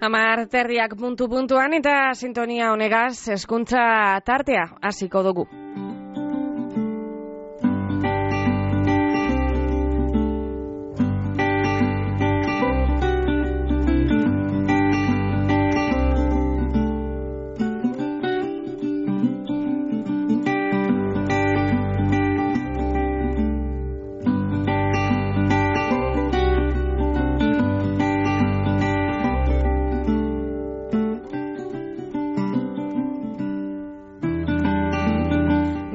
Amar 0.00 0.46
puntu 0.94 1.26
puntuan 1.28 1.74
eta 1.74 2.14
sintonia 2.14 2.70
honegaz 2.72 3.28
eskuntza 3.34 4.20
tartea 4.24 4.68
hasiko 4.80 5.22
dugu. 5.26 5.48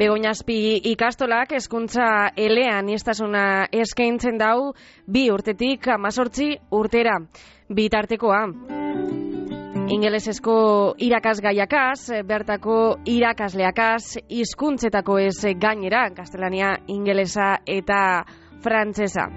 Begoñazpi 0.03 0.81
ikastolak 0.91 1.53
hezkuntza 1.55 2.05
elean 2.35 2.89
istasuna 2.91 3.43
eskaintzen 3.71 4.35
dau 4.41 4.73
bi 5.07 5.21
urtetik 5.31 5.87
amazortzi 5.93 6.49
urtera 6.75 7.13
bitartekoa. 7.71 8.41
Ingelesezko 9.95 10.57
irakasgaiakaz, 11.07 12.25
bertako 12.27 12.75
irakasleakaz, 13.13 14.17
hizkuntzetako 14.27 15.21
ez 15.23 15.55
gainera, 15.63 16.09
gaztelania, 16.17 16.73
ingelesa 16.91 17.53
eta 17.63 18.01
frantsesa. 18.65 19.29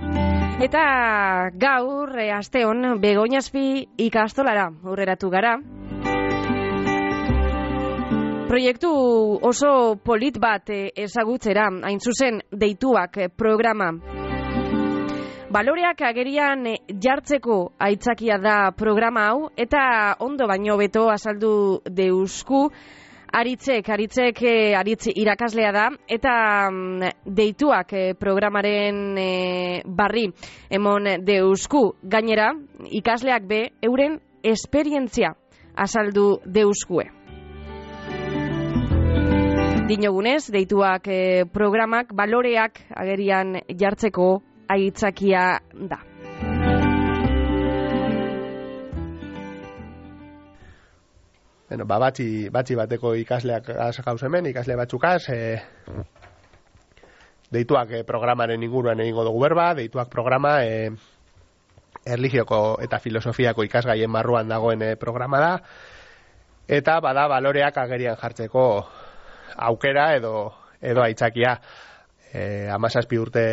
Eta 0.67 0.84
gaur, 1.62 2.19
eh, 2.19 2.33
asteon, 2.41 2.97
begoñazpi 2.98 3.86
ikastolara, 4.11 4.73
urreratu 4.83 5.30
gara. 5.30 5.61
Proiektu 8.47 8.89
oso 9.42 9.97
polit 10.06 10.36
bat 10.39 10.70
eh, 10.70 10.92
ezagutzera, 11.02 11.64
hain 11.89 11.98
zuzen 11.98 12.36
deituak 12.55 13.16
eh, 13.19 13.27
programa. 13.27 13.89
Baloreak 15.50 16.05
agerian 16.06 16.62
eh, 16.70 16.77
jartzeko 17.02 17.56
aitzakia 17.83 18.39
da 18.39 18.70
programa 18.70 19.24
hau, 19.33 19.48
eta 19.58 20.14
ondo 20.22 20.47
baino 20.47 20.78
beto 20.78 21.08
azaldu 21.11 21.50
deusku, 21.91 22.62
aritzek, 23.34 23.91
aritzek, 23.91 24.44
aritz 24.78 25.11
irakaslea 25.11 25.74
da, 25.74 25.89
eta 26.06 26.39
mm, 26.70 27.12
deituak 27.27 27.98
programaren 28.23 29.02
barri 29.90 30.29
emon 30.70 31.17
deusku. 31.27 31.89
Gainera, 32.14 32.52
ikasleak 33.02 33.51
be, 33.51 33.62
euren 33.83 34.20
esperientzia 34.55 35.35
azaldu 35.74 36.36
deuskue. 36.46 37.11
Dinogunez, 39.86 40.48
deituak 40.51 41.05
e, 41.07 41.45
programak 41.47 42.08
baloreak 42.19 42.80
agerian 42.91 43.52
jartzeko 43.70 44.41
aitzakia 44.67 45.61
da. 45.86 46.01
Bueno, 51.69 51.86
ba, 51.86 52.01
batzi, 52.02 52.48
batzi 52.51 52.74
bateko 52.74 53.14
ikasleak 53.23 53.70
gauz 54.08 54.19
hemen, 54.27 54.51
ikasle 54.51 54.74
batzukaz, 54.74 55.29
e, 55.30 55.39
deituak 57.55 57.95
e, 57.95 58.03
programaren 58.03 58.67
inguruan 58.67 59.07
egingo 59.07 59.23
dugu 59.30 59.47
berba, 59.47 59.70
deituak 59.79 60.11
programa 60.11 60.64
e, 60.67 60.91
erligioko 62.03 62.80
eta 62.83 62.98
filosofiako 62.98 63.63
ikasgaien 63.70 64.11
marruan 64.11 64.51
dagoen 64.51 64.83
e, 64.83 64.95
programa 64.98 65.39
da, 65.39 65.57
eta 66.67 66.98
bada 66.98 67.30
baloreak 67.30 67.85
agerian 67.86 68.18
jartzeko 68.18 68.67
aukera 69.57 70.14
edo 70.17 70.52
edo 70.80 71.02
aitzakia. 71.02 71.58
E, 72.33 72.68
amazazpi 72.70 73.18
urte 73.18 73.45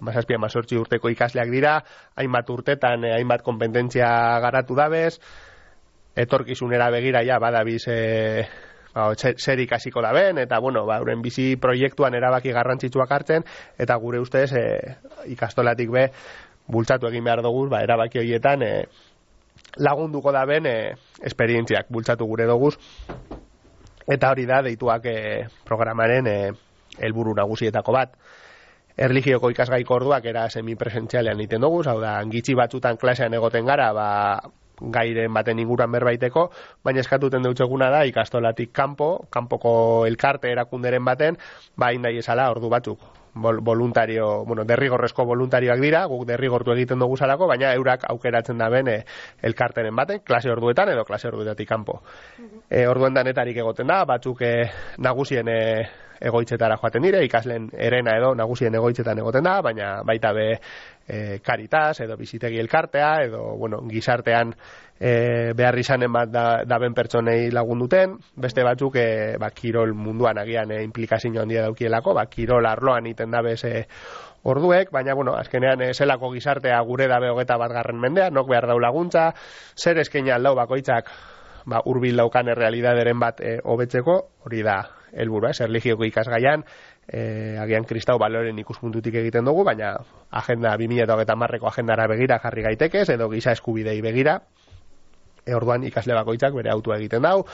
amazazpi 0.00 0.34
amazortzi 0.34 0.76
urteko 0.76 1.08
ikasleak 1.12 1.50
dira 1.52 1.78
hainbat 2.18 2.50
urtetan 2.50 3.04
eh, 3.06 3.14
hainbat 3.16 3.44
kompetentzia 3.46 4.08
garatu 4.44 4.76
dabez. 4.76 5.18
Etorkizunera 6.14 6.90
begira 6.94 7.24
ja 7.26 7.40
badabiz 7.42 7.82
e, 7.90 7.98
ba, 8.94 9.08
zer 9.16 9.60
ikasiko 9.60 10.02
da 10.02 10.12
ben, 10.14 10.38
eta 10.38 10.60
bueno, 10.62 10.84
ba, 10.86 11.00
uren 11.02 11.22
bizi 11.22 11.56
proiektuan 11.60 12.14
erabaki 12.14 12.52
garrantzitsuak 12.54 13.10
hartzen, 13.10 13.44
eta 13.78 13.96
gure 13.98 14.20
ustez 14.22 14.52
e, 14.54 14.64
ikastolatik 15.34 15.90
be, 15.90 16.04
bultzatu 16.70 17.10
egin 17.10 17.24
behar 17.26 17.42
dugu, 17.42 17.66
ba, 17.72 17.82
erabaki 17.82 18.22
horietan 18.22 18.62
e, 18.62 18.72
lagunduko 19.82 20.32
da 20.32 20.44
ben 20.46 20.70
e, 20.70 20.76
esperientziak 21.26 21.90
bultzatu 21.90 22.28
gure 22.30 22.46
dugu, 22.46 22.70
Eta 24.06 24.30
hori 24.34 24.44
da, 24.46 24.60
deituak 24.62 25.06
e, 25.08 25.16
programaren 25.64 26.26
e, 26.28 26.38
helburu 27.00 27.34
nagusietako 27.36 27.94
bat. 27.96 28.18
Erligioko 28.94 29.50
ikasgaiko 29.50 29.96
orduak 29.96 30.26
era 30.30 30.44
semipresentzialean 30.50 31.40
iten 31.40 31.64
dugu, 31.64 31.80
hau 31.88 31.96
da, 32.02 32.18
gitxi 32.30 32.54
batzutan 32.54 33.00
klasean 33.00 33.34
egoten 33.34 33.66
gara, 33.66 33.88
ba, 33.96 34.06
gairen 34.94 35.34
baten 35.34 35.58
inguruan 35.58 35.90
berbaiteko, 35.94 36.46
baina 36.84 37.02
eskatuten 37.02 37.42
deutxeguna 37.42 37.90
da 37.90 38.04
ikastolatik 38.06 38.72
kanpo, 38.76 39.26
kanpoko 39.34 39.74
elkarte 40.06 40.52
erakunderen 40.52 41.04
baten, 41.04 41.40
ba, 41.76 41.92
indai 41.96 42.16
esala 42.22 42.50
ordu 42.54 42.70
batzuk 42.70 43.23
voluntario, 43.34 44.44
bueno, 44.44 44.64
derrigorrezko 44.64 45.24
voluntarioak 45.24 45.80
dira, 45.80 46.04
guk 46.06 46.26
derrigortu 46.26 46.72
egiten 46.72 46.98
dugu 47.02 47.16
salako, 47.16 47.48
baina 47.50 47.72
eurak 47.74 48.06
aukeratzen 48.08 48.58
da 48.58 48.68
ben 48.70 48.88
eh, 48.88 49.04
elkarteren 49.42 49.96
baten, 49.96 50.20
klase 50.24 50.50
orduetan 50.50 50.92
edo 50.94 51.04
klase 51.04 51.28
orduetatik 51.28 51.68
kanpo. 51.68 52.00
E, 52.70 52.86
orduen 52.86 53.14
danetarik 53.14 53.56
egoten 53.56 53.90
da, 53.90 54.04
batzuk 54.04 54.42
e, 54.42 54.54
nagusien 54.98 55.48
e, 55.48 55.60
egoitzetara 56.20 56.76
joaten 56.80 57.02
dire, 57.02 57.22
ikaslen 57.24 57.68
erena 57.74 58.16
edo 58.18 58.34
nagusien 58.34 58.74
egoitzetan 58.74 59.18
egoten 59.18 59.44
da, 59.44 59.60
baina 59.62 59.90
baita 60.06 60.32
be 60.36 60.46
e, 60.54 61.38
karitas 61.44 62.00
edo 62.04 62.16
bizitegi 62.16 62.58
elkartea 62.60 63.10
edo 63.26 63.42
bueno, 63.58 63.80
gizartean 63.90 64.54
e, 64.98 65.52
behar 65.56 65.78
izanen 65.78 66.12
bat 66.12 66.30
da, 66.32 66.46
da 66.66 66.78
ben 66.78 66.94
pertsonei 66.94 67.50
lagunduten, 67.52 68.16
beste 68.36 68.64
batzuk 68.64 68.96
e, 68.96 69.08
ba, 69.40 69.50
kirol 69.50 69.94
munduan 69.94 70.38
agian 70.38 70.72
e, 70.72 70.82
implikazio 70.84 71.42
handia 71.42 71.66
daukielako, 71.66 72.14
ba, 72.14 72.26
kirol 72.30 72.66
arloan 72.66 73.06
iten 73.10 73.30
da 73.34 73.42
bez 73.42 73.62
e, 73.64 73.84
orduek, 74.44 74.90
baina 74.92 75.14
bueno, 75.14 75.36
azkenean 75.36 75.82
e, 75.82 75.92
zelako 75.94 76.32
gizartea 76.32 76.80
gure 76.86 77.08
dabe 77.08 77.30
hogeta 77.32 77.58
bat 77.60 77.72
garren 77.72 78.00
mendea, 78.00 78.30
nok 78.30 78.50
behar 78.50 78.68
dau 78.70 78.78
laguntza, 78.80 79.32
zer 79.76 79.98
eskeina 80.04 80.36
aldau 80.36 80.54
bakoitzak 80.56 81.10
ba, 81.66 81.80
urbil 81.84 82.16
daukan 82.20 82.52
errealidaderen 82.52 83.20
bat 83.20 83.40
e, 83.40 83.58
hobetzeko, 83.64 84.20
hori 84.44 84.62
da 84.62 84.82
helburua, 85.16 85.50
ez, 85.50 85.60
erligioko 85.64 86.04
ikasgaian, 86.08 86.64
e, 87.06 87.56
agian 87.60 87.86
kristau 87.88 88.18
baloren 88.18 88.58
ikuspuntutik 88.58 89.14
egiten 89.22 89.44
dugu, 89.44 89.64
baina 89.64 89.94
agenda 90.30 90.76
2008 90.80 91.36
marreko 91.36 91.70
agendara 91.70 92.06
begira 92.10 92.38
jarri 92.42 92.66
gaitekez, 92.68 93.08
edo 93.16 93.28
giza 93.32 93.52
eskubidei 93.52 94.00
begira, 94.04 94.40
e, 95.44 95.54
orduan 95.54 95.84
ikasle 95.84 96.16
bakoitzak 96.16 96.54
bere 96.56 96.72
autua 96.72 96.98
egiten 96.98 97.22
dau, 97.22 97.44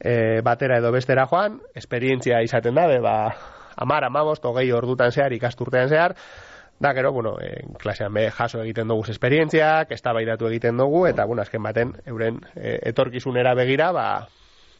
e, 0.00 0.40
batera 0.44 0.80
edo 0.82 0.92
bestera 0.92 1.26
joan, 1.30 1.60
esperientzia 1.74 2.42
izaten 2.42 2.74
da, 2.74 2.88
ba, 3.00 3.16
amar, 3.76 4.04
amabost, 4.04 4.44
hogei 4.44 4.70
ordutan 4.72 5.12
zehar, 5.12 5.32
ikasturtean 5.32 5.88
zehar, 5.88 6.16
da, 6.78 6.92
gero, 6.92 7.12
bueno, 7.12 7.36
e, 7.40 7.64
klasean 7.80 8.12
be 8.12 8.30
jaso 8.30 8.60
egiten 8.62 8.88
dugu 8.88 9.06
esperientziak, 9.10 9.92
ez 9.92 10.00
egiten 10.02 10.76
dugu, 10.76 11.06
eta, 11.06 11.24
bueno, 11.24 11.42
azken 11.42 11.62
baten, 11.62 11.94
euren 12.04 12.40
e, 12.54 12.78
etorkizunera 12.90 13.54
begira, 13.54 13.92
ba, 13.92 14.28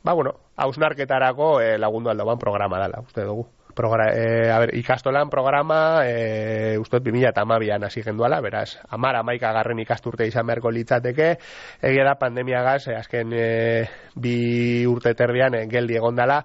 ba, 0.06 0.12
bueno, 0.12 0.34
hausnarketarako 0.54 1.60
e, 1.60 1.78
lagundu 1.78 2.10
aldoban 2.10 2.38
programa 2.38 2.78
dela, 2.78 3.00
uste 3.02 3.24
dugu. 3.26 3.48
Progra 3.74 4.06
e, 4.14 4.50
a 4.54 4.60
ber, 4.62 4.70
ikastolan 4.78 5.28
programa 5.28 6.06
e, 6.06 6.78
ustot 6.78 7.02
2000 7.02 7.32
eta 7.32 7.42
amabian 7.42 7.82
hasi 7.84 8.04
genduala, 8.06 8.38
beraz, 8.40 8.78
amara 8.88 9.24
maika 9.26 9.50
garren 9.52 9.82
ikasturte 9.82 10.28
izan 10.30 10.46
beharko 10.46 10.70
litzateke, 10.70 11.32
egia 11.90 12.06
da 12.06 12.14
pandemia 12.22 12.62
gaz, 12.62 12.86
e, 12.86 12.94
azken 12.94 13.34
e, 13.34 13.50
bi 14.14 14.86
urte 14.86 15.12
terbian 15.18 15.58
e, 15.58 15.66
geldi 15.66 15.98
egondala, 15.98 16.38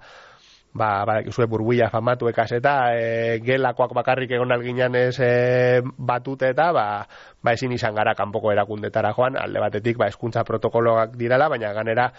ba, 0.74 1.04
ba, 1.06 1.20
zue 1.30 1.46
burbuia 1.46 1.86
famatu 1.92 2.28
ekaseta, 2.32 2.74
e, 2.98 3.38
gelakoak 3.46 3.94
bakarrik 3.94 4.34
egon 4.34 4.52
alginan 4.52 4.98
ez 4.98 5.20
e, 5.22 5.32
batute 5.96 6.50
eta, 6.52 6.72
ba, 6.74 6.86
ba, 7.40 7.54
ezin 7.54 7.72
izan 7.78 7.94
gara 7.94 8.16
kanpoko 8.18 8.52
erakundetara 8.52 9.14
joan, 9.16 9.38
alde 9.38 9.62
batetik, 9.62 10.00
ba, 10.00 10.10
eskuntza 10.10 10.44
protokoloak 10.48 11.14
dirala, 11.20 11.48
baina 11.52 11.72
ganera, 11.76 12.10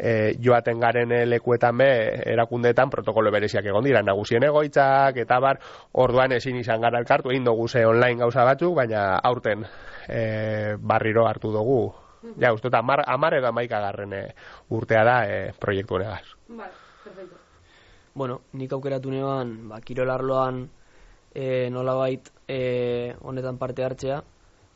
e, 0.00 0.34
joaten 0.40 0.80
garen 0.80 1.12
lekuetan 1.28 1.76
be 1.78 1.90
erakundeetan 2.32 2.90
protokolo 2.90 3.30
bereziak 3.30 3.66
egon 3.68 3.84
dira. 3.84 4.02
Nagusien 4.02 4.44
egoitzak 4.48 5.20
eta 5.20 5.40
bar 5.40 5.60
orduan 5.92 6.32
ezin 6.32 6.56
izan 6.60 6.80
gara 6.80 6.98
elkartu 6.98 7.30
egin 7.34 7.44
dugu 7.44 7.68
ze 7.68 7.84
online 7.86 8.24
gauza 8.24 8.44
batzuk 8.48 8.74
baina 8.80 9.18
aurten 9.18 9.66
e, 10.08 10.76
barriro 10.80 11.26
hartu 11.28 11.52
dugu. 11.52 11.82
Ja 12.40 12.52
uste 12.52 12.68
eta 12.68 12.80
amar, 12.80 13.04
amar 13.08 13.34
edo 13.38 13.48
amaika 13.48 13.80
garren 13.80 14.12
e, 14.12 14.24
urtea 14.76 15.04
da 15.04 15.16
e, 15.28 15.52
proiektu 15.58 15.96
honegaz. 15.96 16.24
Vale, 16.48 16.72
perfecto. 17.04 17.36
Bueno, 18.14 18.40
nik 18.52 18.72
aukeratu 18.72 19.12
neban 19.12 19.54
ba, 19.68 19.80
kirolarloan 19.80 20.66
e, 21.34 21.70
nola 21.70 21.94
bait 21.94 22.32
e, 22.48 23.14
honetan 23.20 23.58
parte 23.58 23.84
hartzea 23.84 24.22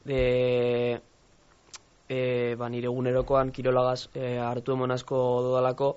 de 0.05 1.00
e, 2.09 2.55
ba, 2.59 2.69
nire 2.69 2.89
egunerokoan 2.91 3.53
kirolagaz 3.53 4.09
e, 4.15 4.37
hartu 4.39 4.75
emon 4.75 4.93
asko 4.95 5.19
dodalako, 5.47 5.97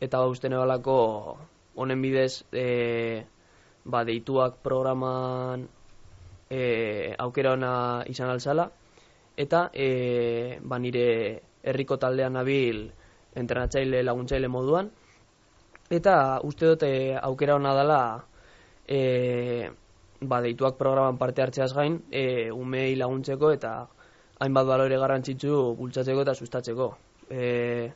eta 0.00 0.20
ba, 0.20 0.28
uste 0.28 0.50
nebalako 0.52 0.96
honen 1.76 2.02
bidez 2.02 2.44
e, 2.52 3.24
ba, 3.84 4.04
deituak 4.04 4.60
programan 4.64 5.66
e, 6.50 7.14
aukera 7.18 7.54
ona 7.56 8.04
izan 8.08 8.30
alzala, 8.32 8.68
eta 9.36 9.68
e, 9.72 10.58
ba, 10.62 10.78
nire 10.78 11.08
herriko 11.66 11.98
taldean 11.98 12.36
nabil 12.38 12.86
entrenatzaile 13.36 14.02
laguntzaile 14.04 14.48
moduan, 14.48 14.90
eta 15.90 16.40
uste 16.44 16.72
dute 16.72 16.92
aukera 17.16 17.56
ona 17.56 17.74
dela 17.76 18.00
e, 18.88 19.68
ba, 20.20 20.40
deituak 20.40 20.78
programan 20.78 21.18
parte 21.18 21.42
hartzeaz 21.42 21.72
gain, 21.74 22.00
e, 22.10 22.50
umei 22.50 22.94
laguntzeko 22.96 23.52
eta 23.52 23.76
hainbat 24.40 24.66
balore 24.68 24.98
garrantzitsu 25.00 25.74
bultzatzeko 25.78 26.24
eta 26.26 26.34
sustatzeko. 26.34 26.88
E, 27.30 27.90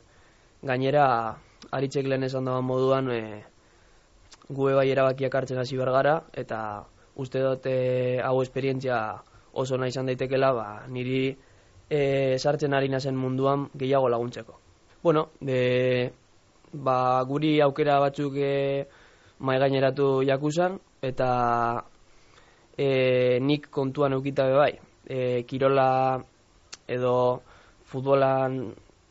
gainera, 0.63 1.05
aritzek 1.71 2.07
lehen 2.07 2.25
esan 2.27 2.49
dagoen 2.49 2.65
moduan, 2.65 3.11
e, 3.13 3.43
gue 4.49 4.73
bai 4.75 4.87
erabakiak 4.91 5.35
hartzen 5.35 5.61
hasi 5.61 5.77
bergara, 5.77 6.17
eta 6.33 6.61
uste 7.21 7.43
dut 7.43 7.67
e, 7.69 8.19
hau 8.25 8.41
esperientzia 8.41 8.97
oso 9.53 9.77
nahi 9.77 9.93
izan 9.93 10.09
daitekela, 10.09 10.51
ba, 10.57 10.67
niri 10.89 11.21
e, 11.89 12.01
sartzen 12.39 12.73
ari 12.73 12.89
nazen 12.89 13.15
munduan 13.19 13.69
gehiago 13.77 14.09
laguntzeko. 14.09 14.57
Bueno, 15.03 15.29
de, 15.39 16.11
ba, 16.73 17.21
guri 17.29 17.59
aukera 17.61 17.99
batzuk 18.01 18.37
e, 18.37 18.87
mai 19.39 19.59
gaineratu 19.61 20.21
jakusan, 20.25 20.79
eta 21.01 21.29
e, 22.77 23.39
nik 23.41 23.69
kontuan 23.69 24.17
eukita 24.17 24.49
bai. 24.57 24.73
E, 25.05 25.43
kirola 25.49 26.21
edo 26.95 27.15
futbolan 27.91 28.59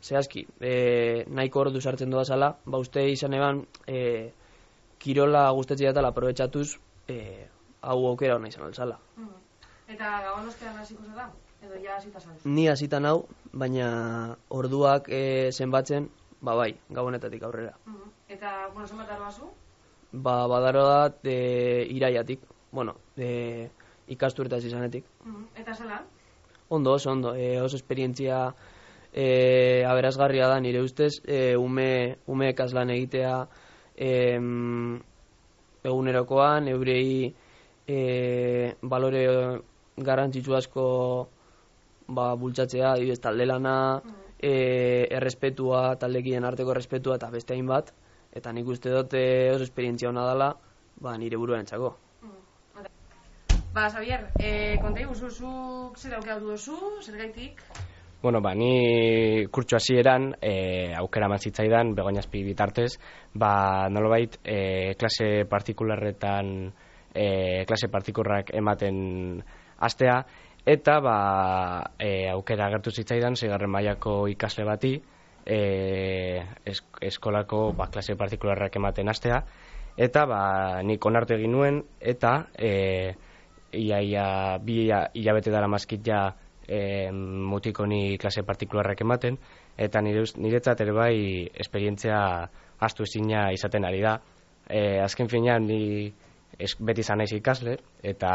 zehazki 0.00 0.46
e, 0.60 1.24
nahiko 1.28 1.64
ordu 1.66 1.80
sartzen 1.80 2.10
doa 2.10 2.24
zala, 2.24 2.54
ba 2.64 2.80
uste 2.80 3.04
izan 3.12 3.36
eban 3.36 3.64
e, 3.86 4.30
kirola 5.00 5.50
guztetzi 5.56 5.88
datala 5.88 6.12
aprobetsatuz 6.12 6.68
e, 7.08 7.18
hau 7.82 8.00
aukera 8.12 8.36
hona 8.36 8.48
izan 8.48 8.66
alzala. 8.68 8.98
Mm. 9.16 9.36
Eta 9.94 10.10
gabon 10.26 10.48
ostean 10.48 10.76
hasiko 10.78 11.08
da? 11.16 11.30
Edo 11.60 11.80
ja 11.84 11.96
hasita 11.96 12.20
zalez? 12.20 12.44
Ni 12.44 12.68
hasita 12.68 13.00
nau, 13.00 13.26
baina 13.52 13.88
orduak 14.48 15.10
e, 15.12 15.50
zenbatzen, 15.52 16.08
ba 16.40 16.54
bai, 16.56 16.70
gabonetatik 16.88 17.42
aurrera. 17.44 17.74
Mm. 17.86 18.12
Eta, 18.36 18.54
bueno, 18.72 18.88
zenbat 18.88 19.10
arbazu? 19.16 19.50
Ba, 20.12 20.46
badaro 20.48 20.86
da 20.88 21.02
e, 21.24 21.86
iraiatik, 21.96 22.46
bueno, 22.72 22.96
e, 23.16 23.68
ikasturtaz 24.08 24.64
izanetik. 24.64 25.04
Mm. 25.24 25.44
Eta 25.60 25.74
zela? 25.74 26.00
Ondo, 26.70 26.92
oso 26.92 27.10
ondo, 27.10 27.34
e, 27.34 27.60
oso 27.60 27.74
esperientzia 27.74 28.54
e, 29.12 29.82
aberazgarria 29.82 30.46
da. 30.46 30.60
Nire 30.60 30.80
ustez, 30.80 31.20
e, 31.26 31.56
ume, 31.56 32.18
ume 32.30 32.50
ekaslan 32.54 32.92
egitea 32.94 33.32
e, 33.96 34.10
egunerokoan, 35.82 36.68
eurei 36.70 37.34
e, 37.86 38.76
balore 38.82 39.24
garrantzitsu 39.96 40.54
asko 40.54 40.84
ba, 42.06 42.34
bultzatzea, 42.38 42.92
adibidez 42.92 43.18
talde 43.18 43.48
lana, 43.50 43.74
e, 44.38 44.52
errespetua, 45.10 45.96
taldekien 45.98 46.46
arteko 46.46 46.70
errespetua 46.76 47.18
eta 47.18 47.32
beste 47.34 47.58
hainbat, 47.58 47.90
eta 48.30 48.54
nik 48.54 48.70
uste 48.70 48.94
dut 48.94 49.18
oso 49.18 49.66
esperientzia 49.66 50.14
hona 50.14 50.28
dela, 50.30 50.52
ba, 51.02 51.18
nire 51.18 51.36
buruan. 51.36 51.66
Ba, 53.72 53.86
Xavier, 53.86 54.26
e, 54.42 54.78
kontei 54.82 55.04
guzu, 55.06 55.28
zuk 55.30 55.98
zer 55.98 56.16
aukera 56.16 56.40
duzu, 56.42 56.74
zer 57.04 57.14
gaitik? 57.20 57.60
Bueno, 58.20 58.40
ba, 58.42 58.50
ni 58.52 59.46
kurtsu 59.46 59.76
hasieran 59.78 60.32
e, 60.42 60.92
aukera 60.98 61.38
zitzaidan 61.38 61.94
begoinazpi 61.94 62.42
bitartez, 62.42 62.98
ba, 63.32 63.88
nolabait, 63.88 64.40
e, 64.42 64.94
klase 64.98 65.46
partikularretan 65.48 66.72
e, 67.14 67.64
klase 67.64 67.88
partikurrak 67.88 68.50
ematen 68.52 69.40
astea, 69.78 70.18
eta 70.66 70.98
ba, 71.00 71.16
e, 71.96 72.28
aukera 72.28 72.66
agertu 72.66 72.90
zitzaidan, 72.90 73.36
zigarren 73.36 73.70
mailako 73.70 74.26
ikasle 74.34 74.66
bati, 74.66 74.96
e, 75.46 76.42
eskolako 77.06 77.70
ba, 77.78 77.86
klase 77.86 78.18
partikularrak 78.18 78.82
ematen 78.82 79.08
astea, 79.08 79.44
eta 79.96 80.26
ba, 80.26 80.82
nik 80.82 81.06
onartu 81.06 81.38
egin 81.38 81.54
nuen, 81.54 81.84
eta 82.00 82.48
e, 82.58 83.14
ia, 83.72 84.00
ia, 84.00 84.58
bi 84.58 84.88
hilabete 85.14 85.50
dara 85.50 85.68
mazkit 85.68 86.06
ja 86.06 86.22
e, 86.66 87.10
mutikoni 87.10 88.18
klase 88.18 88.42
partikularrak 88.46 89.00
ematen, 89.02 89.38
eta 89.78 90.00
nire, 90.02 90.24
niretzat 90.36 90.80
ere 90.84 90.94
bai 90.94 91.14
esperientzia 91.54 92.20
astu 92.80 93.06
ezina 93.08 93.50
izaten 93.52 93.84
ari 93.84 94.02
da. 94.04 94.18
E, 94.68 95.00
azken 95.02 95.28
finean 95.28 95.66
ni 95.66 96.12
es, 96.58 96.76
beti 96.78 97.04
izan 97.04 97.20
naiz 97.22 97.32
ikasle, 97.34 97.76
eta 98.02 98.32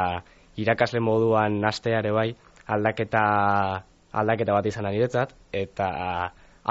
irakasle 0.59 0.99
moduan 0.99 1.63
astea 1.65 1.99
ere 2.03 2.11
bai 2.15 2.29
aldaketa, 2.67 3.25
aldaketa 4.11 4.55
bat 4.55 4.65
izan 4.65 4.89
niretzat, 4.89 5.35
eta 5.53 5.89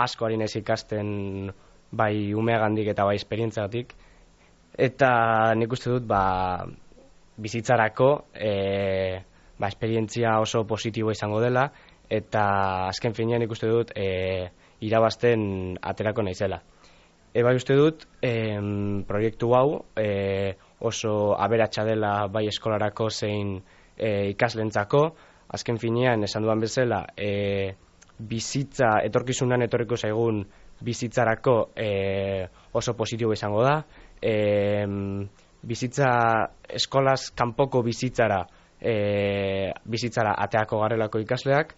asko 0.04 0.26
ari 0.26 0.40
naiz 0.40 0.54
ikasten 0.56 1.52
bai 1.94 2.34
umeagandik 2.34 2.90
eta 2.90 3.06
bai 3.06 3.16
esperientziatik, 3.20 3.94
eta 4.74 5.10
nik 5.54 5.72
uste 5.72 5.92
dut 5.92 6.06
ba, 6.10 6.66
bizitzarako 7.36 8.10
e, 8.34 9.22
ba, 9.58 9.68
esperientzia 9.68 10.38
oso 10.40 10.64
positibo 10.66 11.10
izango 11.10 11.40
dela 11.40 11.70
eta 12.10 12.44
azken 12.88 13.14
finean 13.14 13.42
ikuste 13.42 13.68
dut 13.70 13.92
e, 13.96 14.50
irabazten 14.84 15.78
aterako 15.82 16.22
naizela. 16.22 16.60
E, 17.34 17.42
bai 17.42 17.54
uste 17.58 17.74
dut 17.74 18.04
e, 18.22 18.32
proiektu 19.08 19.54
hau 19.56 19.84
e, 19.98 20.54
oso 20.84 21.34
aberatsa 21.34 21.84
dela 21.84 22.26
bai 22.28 22.46
eskolarako 22.50 23.08
zein 23.10 23.56
e, 23.96 24.30
ikaslentzako, 24.34 25.08
azken 25.54 25.80
finean 25.82 26.22
esan 26.26 26.44
duan 26.46 26.62
bezala 26.62 27.04
e, 27.16 27.74
bizitza 28.18 29.00
etorkizunan 29.06 29.64
etorriko 29.66 29.96
zaigun 29.96 30.44
bizitzarako 30.84 31.56
e, 31.74 31.88
oso 32.72 32.94
positibo 32.94 33.32
izango 33.32 33.64
da. 33.64 33.80
E, 34.22 34.34
bizitza 35.66 36.08
eskolaz 36.68 37.30
kanpoko 37.36 37.82
bizitzara 37.82 38.44
e, 38.80 39.72
bizitzara 39.84 40.34
ateako 40.44 40.80
garelako 40.82 41.22
ikasleak 41.24 41.74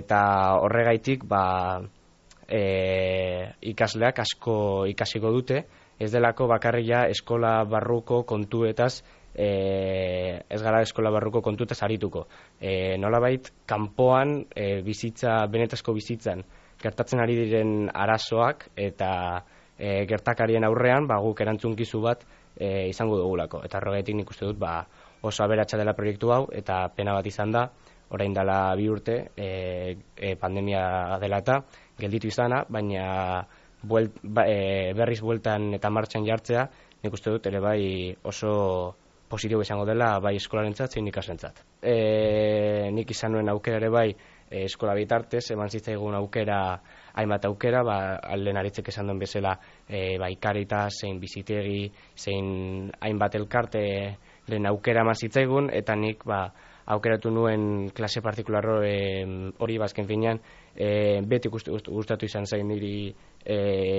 eta 0.00 0.20
horregaitik 0.62 1.24
ba, 1.28 1.80
e, 2.48 2.62
ikasleak 3.72 4.24
asko 4.24 4.86
ikasiko 4.90 5.32
dute. 5.32 5.64
Ez 5.98 6.12
delako 6.12 6.46
bakarria 6.46 7.06
eskola 7.10 7.64
barruko 7.66 8.22
kontuetaz 8.22 9.00
e, 9.34 9.48
ez 10.48 10.60
gara 10.62 10.82
eskola 10.82 11.10
barruko 11.10 11.42
kontuetaz 11.42 11.80
arituko. 11.82 12.26
E, 12.60 12.96
nolabait 12.98 13.50
kanpoan 13.66 14.44
e, 14.54 14.80
bizitza 14.86 15.40
benetazko 15.50 15.94
bizitzan 15.96 16.44
gertatzen 16.78 17.20
ari 17.22 17.34
diren 17.40 17.88
arazoak 17.90 18.68
eta 18.78 19.10
e, 19.78 20.04
gertakarien 20.10 20.66
aurrean 20.66 21.08
ba, 21.10 21.18
guk 21.22 21.40
erantzunkizu 21.42 22.02
bat 22.04 22.22
e, 22.58 22.88
izango 22.90 23.16
dugulako. 23.20 23.62
Eta 23.64 23.78
horregatik 23.78 24.18
nik 24.18 24.30
uste 24.34 24.48
dut 24.50 24.58
ba, 24.58 24.82
oso 25.22 25.44
aberatsa 25.44 25.78
dela 25.78 25.94
proiektu 25.94 26.32
hau 26.34 26.42
eta 26.52 26.88
pena 26.96 27.14
bat 27.16 27.26
izan 27.26 27.54
da, 27.54 27.68
orain 28.10 28.34
dela 28.34 28.74
bi 28.76 28.88
urte 28.88 29.18
e, 29.36 29.48
e, 30.16 30.34
pandemia 30.40 31.18
dela 31.22 31.40
eta 31.44 31.60
gelditu 31.98 32.30
izana, 32.30 32.64
baina 32.68 33.46
buelt, 33.82 34.18
ba, 34.22 34.46
e, 34.48 34.92
berriz 34.96 35.20
bueltan 35.22 35.72
eta 35.78 35.90
martxan 35.90 36.26
jartzea, 36.26 36.68
nik 37.02 37.14
uste 37.14 37.34
dut 37.34 37.46
ere 37.46 37.60
bai 37.62 37.82
oso 38.26 38.96
positibo 39.28 39.62
izango 39.62 39.84
dela 39.86 40.18
bai 40.24 40.34
eskolarentzat 40.36 40.96
zein 40.96 41.08
ikaslentzat. 41.10 41.62
E, 41.82 42.90
nik 42.94 43.10
izan 43.14 43.36
nuen 43.36 43.48
aukera 43.52 43.78
ere 43.80 43.90
bai 43.92 44.08
e, 44.12 44.64
eskola 44.64 44.94
bitartez, 44.96 45.44
eman 45.52 45.70
zitzaigun 45.70 46.16
aukera 46.18 46.60
hainbat 47.18 47.48
aukera, 47.48 47.82
ba, 47.86 47.98
alden 48.34 48.58
aritzek 48.60 48.88
esan 48.92 49.10
duen 49.10 49.20
bezala 49.20 49.54
e, 49.86 50.16
ba, 50.20 50.30
ikarita, 50.32 50.86
zein 50.90 51.20
bizitegi, 51.20 51.84
zein 52.16 52.90
hainbat 53.00 53.36
elkarte 53.38 53.84
lehen 54.48 54.66
aukera 54.70 55.04
mazitzaigun, 55.04 55.70
eta 55.74 55.96
nik 55.96 56.24
ba, 56.28 56.46
aukeratu 56.88 57.30
nuen 57.30 57.90
klase 57.92 58.22
partikular 58.24 58.64
hori 58.64 59.74
e, 59.76 59.78
bazken 59.78 60.08
finean, 60.08 60.40
e, 60.72 61.20
beti 61.20 61.50
gustatu 61.52 62.24
izan 62.24 62.46
zain 62.46 62.68
niri 62.68 63.10
e, 63.44 63.58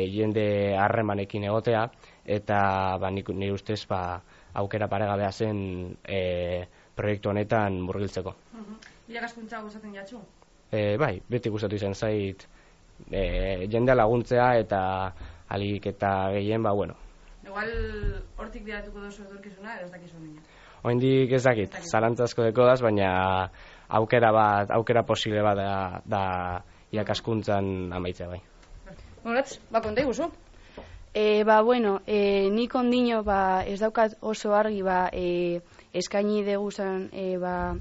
jende 0.10 0.76
harremanekin 0.80 1.46
egotea, 1.52 1.86
eta 2.26 2.62
ba, 3.02 3.12
nik, 3.14 3.30
nire 3.30 3.54
ustez 3.54 3.84
ba, 3.90 4.02
aukera 4.54 4.88
paregabea 4.88 5.32
zen 5.32 5.98
e, 6.08 6.68
proiektu 6.96 7.30
honetan 7.30 7.82
murgiltzeko. 7.82 8.30
Uh 8.30 8.60
-huh. 8.60 8.78
Irakaskuntza 9.08 9.62
gustatzen 9.62 9.94
jatzu? 9.94 10.22
E, 10.72 10.98
bai, 10.98 11.22
beti 11.30 11.50
gustatu 11.50 11.76
izan 11.76 11.94
zait 11.94 12.48
e, 13.12 13.68
jendea 13.72 13.96
laguntzea 13.96 14.56
eta 14.60 15.14
alik 15.50 15.86
eta 15.86 16.32
gehien, 16.34 16.64
ba, 16.64 16.74
bueno. 16.74 16.96
Igual 17.44 17.72
hortik 18.38 18.64
biratuko 18.64 19.00
duzu 19.00 19.24
edurkizuna, 19.24 19.78
edo 19.78 19.86
ez 19.86 19.92
dakizu 19.92 20.20
nina? 20.20 20.42
Oindik 20.84 21.32
ez 21.32 21.44
dakit, 21.44 21.74
zalantzazko 21.92 22.44
deko 22.44 22.66
daz, 22.66 22.82
baina 22.82 23.50
aukera 23.88 24.32
bat, 24.32 24.72
aukera 24.72 25.04
posible 25.04 25.42
bat 25.42 25.58
da, 25.58 26.02
da 26.06 26.24
irakaskuntzan 26.92 27.92
amaitzea 27.94 28.28
bai. 28.28 28.40
Horatz, 29.24 29.60
ba, 29.72 29.82
konta 29.82 30.02
iguzu. 30.02 30.30
E, 31.14 31.44
ba, 31.44 31.62
bueno, 31.62 32.02
e, 32.06 32.50
nik 32.54 32.76
ondino 32.76 33.24
ba, 33.24 33.64
ez 33.66 33.80
daukat 33.82 34.18
oso 34.22 34.54
argi 34.54 34.84
ba, 34.86 35.10
e, 35.12 35.62
eskaini 35.94 36.44
deguzan 36.46 37.10
e, 37.12 37.38
ba, 37.42 37.76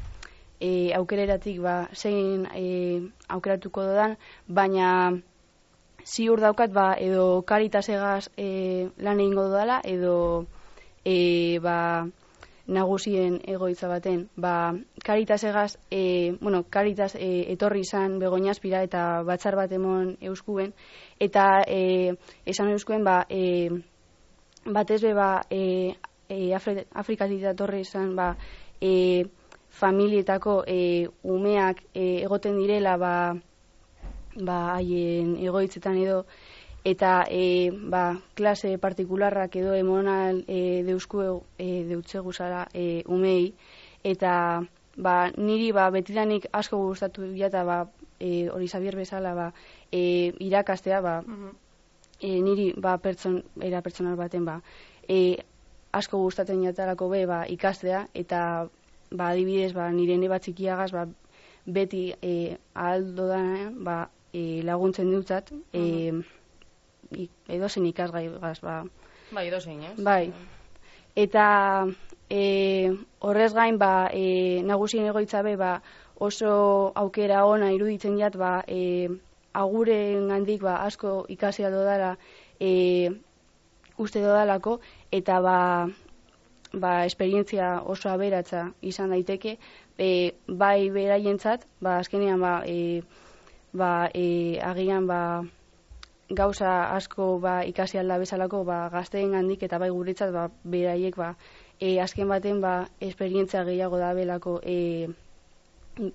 e, 0.61 0.93
aukereratik 0.97 1.61
ba, 1.61 1.89
zein 1.93 2.47
e, 2.57 3.03
aukeratuko 3.29 3.85
dodan, 3.85 4.17
baina 4.49 4.89
ziur 6.05 6.41
daukat 6.41 6.73
ba, 6.73 6.95
edo 6.97 7.43
karitasegaz 7.43 8.31
e, 8.37 8.89
lan 8.97 9.21
egingo 9.21 9.45
dudala, 9.51 9.83
edo 9.85 10.47
e, 11.05 11.59
ba, 11.61 12.09
nagusien 12.69 13.41
egoitza 13.49 13.89
baten. 13.89 14.29
Ba, 14.37 14.75
karitasegaz, 15.05 15.79
e, 15.91 16.37
bueno, 16.41 16.65
karitas 16.71 17.15
e, 17.17 17.51
etorri 17.53 17.81
izan 17.81 18.19
begoñaspira 18.21 18.83
eta 18.85 19.23
batzar 19.25 19.57
bat 19.57 19.73
emon 19.73 20.17
euskuen, 20.21 20.75
eta 21.19 21.65
e, 21.67 22.15
esan 22.47 22.71
euskuen, 22.77 23.05
ba, 23.05 23.25
e, 23.31 23.71
batez 24.69 25.01
be, 25.03 25.15
ba, 25.17 25.31
e, 25.51 25.97
e, 26.29 26.55
Afri, 26.55 26.85
Afrikatik 26.93 27.43
datorri 27.49 27.81
izan, 27.87 28.15
ba, 28.17 28.35
e, 28.81 29.25
familietako 29.81 30.63
e, 30.67 31.09
umeak 31.23 31.83
e, 31.95 32.21
egoten 32.29 32.61
direla, 32.61 32.97
ba, 33.01 33.15
ba, 34.37 34.61
haien 34.77 35.37
egoitzetan 35.41 35.97
edo, 36.05 36.25
eta 36.85 37.25
e, 37.29 37.71
ba, 37.73 38.19
klase 38.35 38.79
partikularrak 38.79 39.57
edo 39.57 39.75
emonal 39.75 40.45
e, 40.47 40.83
deusku 40.87 41.43
e, 41.59 41.85
deutze 41.89 42.21
guzara 42.21 42.67
e, 42.73 43.03
umei, 43.07 43.55
eta 44.05 44.63
ba, 44.97 45.31
niri 45.37 45.73
ba, 45.73 45.91
betidanik 45.91 46.49
asko 46.53 46.79
gustatu 46.87 47.27
eta 47.35 47.65
ba, 47.65 47.79
e, 48.21 48.49
hori 48.49 48.69
zabier 48.69 48.97
bezala 48.97 49.35
ba, 49.35 49.53
e, 49.93 50.33
irakastea 50.39 51.01
ba, 51.01 51.21
e, 52.21 52.41
niri 52.41 52.73
ba, 52.77 52.99
pertson, 52.99 53.43
era 53.61 53.83
pertsonal 53.83 54.17
baten 54.17 54.45
ba, 54.45 54.61
e, 55.09 55.39
asko 55.93 56.19
gustatzen 56.19 56.63
jatarako 56.63 57.09
be 57.09 57.25
ba, 57.27 57.45
ikastea. 57.49 58.07
Eta 58.15 58.69
ba, 59.11 59.31
adibidez 59.31 59.73
ba, 59.77 59.89
nire 59.93 60.19
neba 60.21 60.39
txikiagaz 60.39 60.91
ba, 60.93 61.07
beti 61.67 62.13
e, 62.23 62.57
aldo 62.75 63.29
da 63.31 63.43
ba, 63.73 63.99
e, 64.33 64.63
laguntzen 64.65 65.11
dutzat 65.13 65.53
e, 65.73 66.13
edo 67.11 67.69
zen 67.69 67.87
ikasgai 67.87 68.29
gaz, 68.41 68.61
ba. 68.61 68.83
Bai, 69.33 69.49
edo 69.49 69.59
ez? 69.59 69.97
Bai. 70.03 70.33
Eta 71.17 71.87
e, 72.31 72.93
horrez 73.21 73.53
gain, 73.55 73.79
ba, 73.79 74.11
e, 74.12 74.62
nagusien 74.65 75.07
egoitza 75.07 75.43
be, 75.43 75.57
ba, 75.57 75.81
oso 76.19 76.93
aukera 76.95 77.45
ona 77.47 77.73
iruditzen 77.73 78.19
jat, 78.19 78.37
ba, 78.37 78.62
e, 78.67 79.09
aguren 79.53 80.31
handik, 80.31 80.62
ba, 80.62 80.83
asko 80.85 81.25
ikasia 81.29 81.71
dodala, 81.71 82.17
e, 82.61 83.11
uste 83.99 84.23
dodalako, 84.23 84.79
eta 85.12 85.41
ba, 85.41 85.59
ba, 86.73 86.93
esperientzia 87.07 87.79
oso 87.83 88.11
aberatza 88.11 88.69
izan 88.83 89.11
daiteke, 89.15 89.59
e, 89.99 90.35
bai 90.47 90.91
beraientzat, 90.95 91.67
ba, 91.81 91.99
azkenean, 91.99 92.41
ba, 92.41 92.62
e, 92.67 93.03
ba, 93.73 94.11
e, 94.15 94.59
agian, 94.62 95.07
ba, 95.07 95.21
gauza 96.31 96.95
asko 96.95 97.39
ba, 97.41 97.65
ikasi 97.65 97.99
alda 97.99 98.19
bezalako 98.19 98.65
ba, 98.65 98.89
gazteen 98.93 99.35
handik 99.35 99.63
eta 99.63 99.79
bai 99.79 99.89
guretzat 99.91 100.33
ba, 100.33 100.49
beraiek 100.65 101.17
ba, 101.17 101.35
e, 101.81 101.99
azken 102.01 102.29
baten 102.29 102.61
ba, 102.61 102.89
esperientzia 103.01 103.65
gehiago 103.65 103.99
da 103.99 104.13
belako 104.15 104.61
e, 104.63 105.09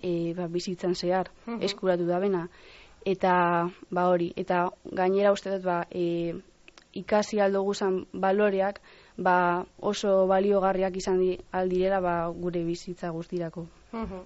e, 0.02 0.34
ba, 0.38 0.48
bizitzan 0.48 0.96
zehar 0.96 1.32
eskuratu 1.62 2.06
da 2.06 2.20
bena. 2.20 2.48
Eta 3.06 3.70
ba 3.92 4.08
hori, 4.08 4.32
eta 4.38 4.70
gainera 4.86 5.34
uste 5.34 5.52
dut 5.56 5.66
ba, 5.66 5.84
e, 5.90 6.34
ikasi 6.94 7.40
aldo 7.42 7.64
guzan 7.64 8.06
baloreak 8.14 8.80
ba, 9.18 9.66
oso 9.82 10.28
baliogarriak 10.28 10.96
izan 10.98 11.20
di, 11.20 11.34
aldirela 11.52 12.00
ba, 12.02 12.16
gure 12.30 12.64
bizitza 12.64 13.10
guztirako. 13.10 13.66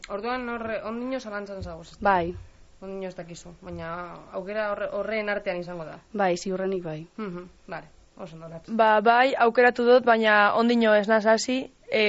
Orduan 0.10 0.48
horre, 0.50 0.82
ondino 0.84 1.20
zalantzan 1.20 1.64
zagoz. 1.64 1.98
Bai, 2.02 2.36
Ondino 2.82 3.08
ez 3.10 3.16
dakizu, 3.18 3.56
baina 3.62 3.92
aukera 4.38 4.68
horre, 4.72 4.88
horreen 4.94 5.30
artean 5.34 5.58
izango 5.64 5.86
da. 5.86 5.98
bai, 6.14 6.36
ziurrenik 6.38 6.84
bai. 6.84 7.00
Mhm, 7.18 7.48
Vale, 7.68 7.88
oso 8.18 8.38
noratz. 8.38 8.70
Ba, 8.70 9.00
bai, 9.02 9.34
aukeratu 9.36 9.86
dut, 9.86 10.06
baina 10.06 10.54
ondino 10.56 10.94
ez 10.94 11.08
naz 11.08 11.26
hasi. 11.26 11.72
E, 11.90 12.04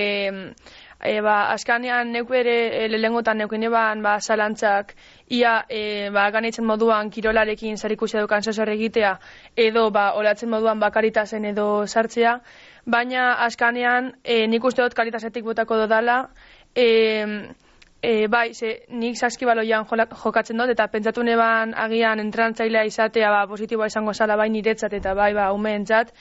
e, 1.01 1.21
ba, 1.23 1.37
askanean 1.55 2.11
neuk 2.13 2.33
ere 2.35 2.85
e, 2.85 2.89
lehengotan 2.89 3.39
neuk 3.39 3.53
eban 3.53 4.03
ba, 4.03 4.19
zalantzak 4.21 4.95
ia 5.29 5.65
e, 5.69 6.11
ba, 6.11 6.31
ganitzen 6.31 6.67
moduan 6.67 7.11
kirolarekin 7.11 7.77
zarikusia 7.79 8.21
dukan 8.21 8.43
zozer 8.43 8.69
egitea 8.69 9.19
edo 9.57 9.91
ba, 9.91 10.13
olatzen 10.15 10.51
moduan 10.51 10.81
bakaritasen 10.81 11.45
edo 11.45 11.87
sartzea, 11.87 12.41
baina 12.85 13.35
askanean 13.47 14.13
e, 14.25 14.47
nik 14.49 14.65
uste 14.65 14.83
dut 14.83 14.95
karitasetik 14.95 15.45
botako 15.45 15.77
dodala, 15.77 16.29
e, 16.75 17.55
E, 18.01 18.29
bai, 18.29 18.55
ze, 18.55 18.85
nik 18.95 19.17
saskibaloian 19.19 19.87
jokatzen 20.23 20.61
dut, 20.61 20.71
eta 20.71 20.87
pentsatu 20.87 21.23
neban 21.27 21.73
agian 21.75 22.21
entranatzailea 22.23 22.85
izatea 22.87 23.31
ba, 23.31 23.47
positiboa 23.51 23.89
izango 23.91 24.15
zala 24.15 24.37
bai 24.37 24.51
niretzat 24.55 24.93
eta 24.95 25.15
bai 25.19 25.33
ba, 25.35 25.53
umeentzat. 25.53 26.13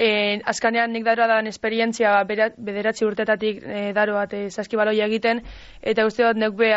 E, 0.00 0.40
azkanean 0.48 0.90
nik 0.92 1.04
daroa 1.04 1.28
dan 1.28 1.46
esperientzia 1.46 2.10
ba, 2.16 2.24
bera- 2.24 2.50
bederatzi 2.56 3.06
urtetatik 3.06 3.62
e, 3.62 3.92
daroat 3.94 4.34
e, 4.34 4.48
saskibaloia 4.50 5.06
egiten, 5.06 5.42
eta 5.82 6.06
uste 6.08 6.24
dut 6.26 6.36
neuk 6.36 6.56
be 6.56 6.72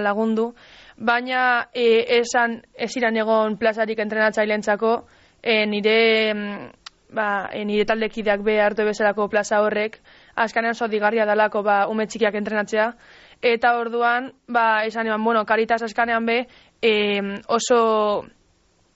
lagundu. 0.00 0.54
Baina 0.96 1.68
e, 1.72 2.18
esan 2.18 2.62
ez 2.74 2.96
iran 2.96 3.16
egon 3.16 3.56
plazarik 3.56 3.98
entrenatzaileentzako 3.98 5.06
e, 5.42 5.64
nire 5.66 6.34
mm, 6.34 6.70
ba, 7.10 7.50
nire 7.64 7.84
taldekideak 7.84 8.42
be 8.42 8.58
hartu 8.60 8.84
bezalako 8.84 9.28
plaza 9.28 9.60
horrek, 9.62 9.98
azkanean 10.34 10.76
oso 10.76 10.88
digarria 10.88 11.26
dalako 11.26 11.62
ba, 11.62 11.86
ume 11.88 12.06
txikiak 12.06 12.34
entrenatzea, 12.34 12.92
eta 13.42 13.76
orduan, 13.78 14.32
ba, 14.48 14.84
esan 14.84 15.06
eban, 15.06 15.24
bueno, 15.24 15.44
karitas 15.46 15.82
azkanean 15.82 16.26
be, 16.26 16.38
e, 16.82 17.20
oso, 17.46 18.26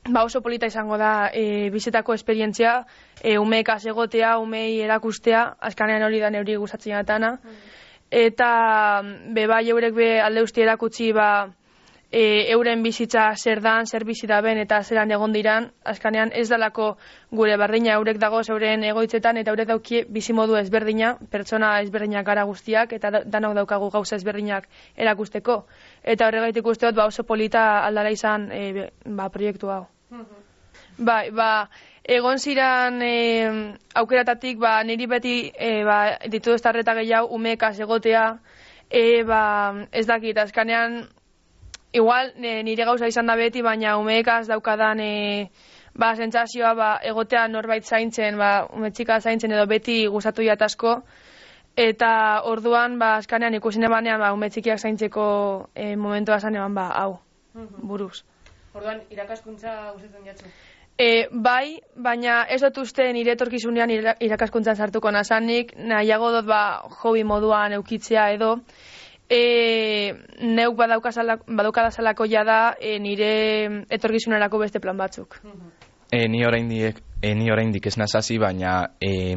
ba, 0.09 0.25
oso 0.25 0.43
polita 0.43 0.67
izango 0.67 0.99
da 0.99 1.31
e, 1.33 1.71
bizetako 1.71 2.15
esperientzia, 2.15 2.87
e, 3.23 3.39
umeekaz 3.39 3.87
egotea, 3.87 4.37
umei 4.39 4.81
erakustea, 4.81 5.45
azkanean 5.61 6.03
hori 6.03 6.21
da 6.21 6.31
neuri 6.31 6.57
gustatzen 6.57 6.97
jatana, 6.97 7.37
eta 8.11 9.03
be 9.33 9.47
bai 9.47 9.69
eurek 9.71 9.95
be 9.95 10.09
alde 10.21 10.43
usti 10.43 10.63
erakutsi 10.63 11.13
ba, 11.17 11.49
e, 12.13 12.53
euren 12.53 12.83
bizitza 12.85 13.33
zer 13.37 13.63
dan, 13.65 13.87
zer 13.87 14.05
bizi 14.05 14.27
da 14.29 14.41
ben 14.45 14.59
eta 14.61 14.83
zeran 14.85 15.11
egon 15.11 15.33
diran, 15.33 15.71
azkanean 15.89 16.31
ez 16.37 16.45
dalako 16.51 16.97
gure 17.31 17.57
berdina 17.57 17.95
eurek 17.97 18.19
dago 18.21 18.43
euren 18.55 18.85
egoitzetan 18.85 19.41
eta 19.41 19.51
eurek 19.55 19.69
dauki 19.69 20.03
bizimodu 20.09 20.59
ezberdina, 20.61 21.15
pertsona 21.33 21.73
ezberdinak 21.81 22.27
gara 22.27 22.45
guztiak 22.45 22.93
eta 22.93 23.11
da- 23.11 23.23
danok 23.25 23.55
daukagu 23.63 23.89
gauza 23.91 24.17
ezberdinak 24.17 24.69
erakusteko. 24.97 25.65
Eta 26.05 26.29
horregaitik 26.29 26.67
uste 26.67 26.87
dut 26.87 27.01
ba 27.01 27.07
oso 27.07 27.25
polita 27.25 27.65
aldala 27.87 28.11
izan 28.11 28.51
e, 28.53 28.91
ba, 29.07 29.31
proiektu 29.31 29.73
hau. 29.73 29.87
Bai, 30.99 31.31
ba, 31.31 31.69
egon 32.05 32.39
ziran 32.39 33.01
e, 33.01 33.15
aukeratatik, 33.95 34.59
ba, 34.61 34.83
niri 34.85 35.07
beti 35.09 35.37
e, 35.57 35.73
ba, 35.89 36.19
ditu 36.29 36.53
estarreta 36.53 36.93
gehiago 37.01 37.33
umekaz 37.33 37.79
egotea, 37.81 38.27
e, 38.91 39.23
ba, 39.25 39.43
ez 39.91 40.05
dakit, 40.07 40.37
azkanean, 40.37 41.07
igual 41.93 42.33
nire 42.39 42.85
gauza 42.85 43.07
izan 43.07 43.27
da 43.27 43.37
beti, 43.37 43.63
baina 43.63 43.97
umekaz 43.99 44.47
daukadan 44.49 45.01
e, 45.01 45.51
ba, 45.95 46.15
sentsazioa 46.17 46.75
ba, 46.75 46.91
egotea 47.05 47.47
norbait 47.49 47.85
zaintzen, 47.85 48.39
ba, 48.41 48.67
umetxika 48.73 49.21
zaintzen 49.21 49.53
edo 49.53 49.67
beti 49.67 50.07
gustatu 50.07 50.43
jat 50.43 50.63
asko, 50.63 51.03
eta 51.77 52.43
orduan, 52.49 52.99
ba, 52.99 53.17
azkanean 53.21 53.55
ikusin 53.61 53.85
emanean, 53.89 54.21
ba, 54.21 54.33
umetxikiak 54.33 54.81
zaintzeko 54.81 55.25
e, 55.75 55.95
momentua 55.97 56.41
zan 56.41 56.57
eban, 56.57 56.75
ba, 56.75 56.89
hau, 56.97 57.19
buruz. 57.83 58.23
Orduan, 58.75 59.03
irakaskuntza 59.13 59.93
gustatzen 59.93 60.31
jatzu. 60.31 60.53
E, 61.01 61.27
bai, 61.33 61.81
baina 61.97 62.43
ez 62.53 62.61
dut 62.63 62.83
uste 62.85 63.05
nire 63.13 63.33
etorkizunean 63.37 63.91
ira- 63.91 64.17
irakaskuntzan 64.21 64.77
sartuko 64.77 65.11
nazanik, 65.11 65.73
nahiago 65.77 66.31
dut 66.37 66.47
ba, 66.49 66.63
hobi 67.03 67.25
moduan 67.25 67.73
eukitzea 67.79 68.31
edo, 68.37 68.59
e, 69.33 70.15
neuk 70.41 70.77
badaukadazalako 70.77 72.27
jada 72.29 72.77
e, 72.81 72.99
nire 72.99 73.85
etorkizunerako 73.91 74.61
beste 74.61 74.81
plan 74.81 74.97
batzuk. 74.97 75.41
E, 76.13 76.29
ni 76.29 76.45
oraindik 76.45 77.01
e, 77.23 77.35
ni 77.35 77.51
oraindik 77.51 77.87
ez 77.87 77.97
nazasi, 77.97 78.39
baina 78.39 78.91
e, 79.01 79.37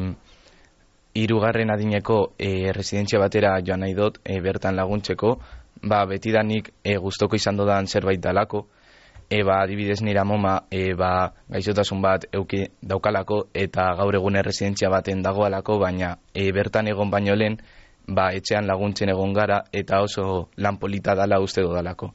hirugarren 1.16 1.72
adineko 1.72 2.34
e, 2.38 2.72
residentzia 2.76 3.20
batera 3.22 3.56
joan 3.64 3.80
nahi 3.80 3.94
dut 3.96 4.20
e, 4.24 4.40
bertan 4.44 4.76
laguntzeko, 4.76 5.38
ba 5.82 6.04
betidanik 6.06 6.72
e, 6.84 6.98
gustoko 7.00 7.36
izan 7.36 7.56
dodan 7.56 7.86
zerbait 7.86 8.20
dalako, 8.20 8.66
e, 9.30 9.42
ba, 9.42 9.62
adibidez 9.62 10.02
nire 10.02 10.20
amoma 10.20 10.58
e, 10.70 10.92
ba, 10.94 11.32
gaixotasun 11.48 12.02
bat 12.02 12.28
euki 12.32 12.66
daukalako 12.82 13.46
eta 13.54 13.88
gaur 13.96 14.20
egun 14.20 14.36
residentzia 14.44 14.92
baten 14.92 15.22
dagoalako, 15.22 15.80
baina 15.80 16.18
e, 16.34 16.50
bertan 16.52 16.92
egon 16.92 17.10
baino 17.10 17.34
lehen 17.34 17.56
ba, 18.08 18.30
etxean 18.32 18.66
laguntzen 18.66 19.10
egon 19.10 19.32
gara 19.34 19.62
eta 19.72 20.00
oso 20.02 20.48
lan 20.56 20.78
polita 20.78 21.14
dala 21.14 21.40
uste 21.40 21.62
dodalako. 21.62 22.14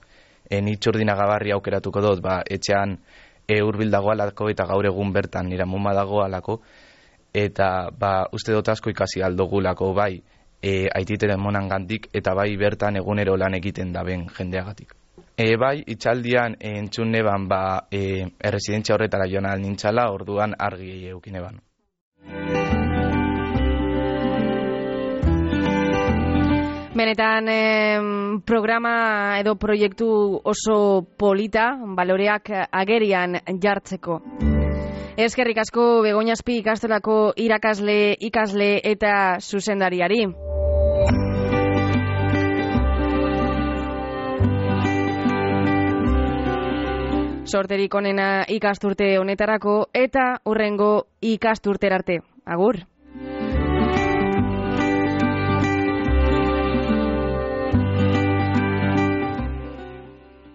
e, 0.49 0.61
ni 0.61 0.77
aukeratuko 1.53 2.01
dut, 2.01 2.21
ba, 2.21 2.43
etxean 2.49 2.97
e, 3.47 3.61
urbil 3.61 3.91
dagoalako 3.91 4.49
eta 4.49 4.65
gaur 4.65 4.85
egun 4.85 5.13
bertan 5.13 5.47
nira 5.49 5.65
muma 5.65 5.93
dagoalako, 5.93 6.61
eta 7.33 7.89
ba, 7.97 8.27
uste 8.31 8.51
dut 8.51 8.69
asko 8.69 8.89
ikasi 8.89 9.23
aldogulako 9.23 9.93
bai, 9.93 10.21
e, 10.61 10.87
aititeren 10.93 11.39
monan 11.39 11.69
gandik, 11.69 12.09
eta 12.13 12.35
bai 12.35 12.55
bertan 12.57 12.97
egunero 12.97 13.37
lan 13.37 13.55
egiten 13.55 13.93
daben 13.93 14.27
jendeagatik. 14.27 14.95
E, 15.37 15.55
bai, 15.57 15.81
itxaldian 15.87 16.57
e, 16.59 16.77
entzun 16.77 17.11
neban 17.11 17.47
ba, 17.47 17.87
e, 17.89 18.27
erresidentzia 18.39 18.95
horretara 18.95 19.29
joan 19.31 19.49
nintzala, 19.61 20.11
orduan 20.11 20.55
argi 20.59 21.07
eukin 21.09 21.35
eban. 21.35 21.61
Benetan 27.01 27.47
em, 27.49 28.41
programa 28.45 29.39
edo 29.39 29.55
proiektu 29.57 30.07
oso 30.45 31.01
polita, 31.17 31.71
baloreak 31.97 32.51
agerian 32.69 33.39
jartzeko. 33.63 34.19
Eskerrik 35.17 35.63
asko 35.63 36.03
Begoñazpi 36.05 36.59
ikastolako 36.59 37.15
irakasle, 37.41 37.95
ikasle 38.29 38.67
eta 38.91 39.15
zuzendariari. 39.41 40.27
Sorterik 47.49 47.97
onena 47.97 48.29
ikasturte 48.45 49.15
honetarako 49.17 49.87
eta 50.05 50.35
urrengo 50.45 50.93
ikasturterarte. 51.33 52.21
Agur. 52.45 52.83